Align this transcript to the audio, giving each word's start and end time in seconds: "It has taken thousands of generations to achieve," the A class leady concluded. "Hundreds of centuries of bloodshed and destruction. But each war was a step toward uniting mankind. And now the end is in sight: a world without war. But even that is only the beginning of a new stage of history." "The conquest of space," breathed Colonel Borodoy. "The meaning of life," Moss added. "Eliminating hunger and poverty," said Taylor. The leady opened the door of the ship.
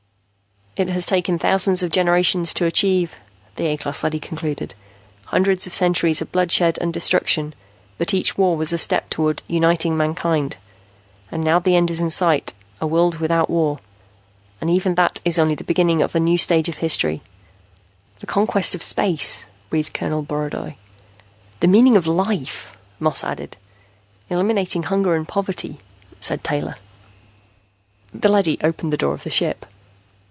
"It 0.77 0.87
has 0.87 1.05
taken 1.05 1.37
thousands 1.37 1.83
of 1.83 1.91
generations 1.91 2.53
to 2.53 2.63
achieve," 2.65 3.17
the 3.57 3.65
A 3.65 3.75
class 3.77 4.05
leady 4.05 4.21
concluded. 4.21 4.73
"Hundreds 5.25 5.67
of 5.67 5.73
centuries 5.73 6.21
of 6.21 6.31
bloodshed 6.31 6.77
and 6.79 6.93
destruction. 6.93 7.53
But 7.97 8.13
each 8.13 8.37
war 8.37 8.55
was 8.55 8.71
a 8.71 8.77
step 8.77 9.09
toward 9.09 9.43
uniting 9.47 9.97
mankind. 9.97 10.55
And 11.29 11.43
now 11.43 11.59
the 11.59 11.75
end 11.75 11.91
is 11.91 11.99
in 11.99 12.09
sight: 12.09 12.53
a 12.79 12.87
world 12.87 13.17
without 13.17 13.49
war. 13.49 13.79
But 14.61 14.69
even 14.69 14.95
that 14.95 15.19
is 15.25 15.37
only 15.37 15.55
the 15.55 15.65
beginning 15.65 16.01
of 16.01 16.15
a 16.15 16.21
new 16.21 16.37
stage 16.37 16.69
of 16.69 16.77
history." 16.77 17.21
"The 18.21 18.25
conquest 18.27 18.73
of 18.73 18.81
space," 18.81 19.43
breathed 19.69 19.93
Colonel 19.93 20.23
Borodoy. 20.23 20.77
"The 21.59 21.67
meaning 21.67 21.97
of 21.97 22.07
life," 22.07 22.77
Moss 22.97 23.25
added. 23.25 23.57
"Eliminating 24.29 24.83
hunger 24.83 25.15
and 25.15 25.27
poverty," 25.27 25.79
said 26.21 26.45
Taylor. 26.45 26.75
The 28.13 28.29
leady 28.31 28.57
opened 28.63 28.93
the 28.93 28.97
door 29.03 29.13
of 29.13 29.23
the 29.23 29.29
ship. 29.29 29.65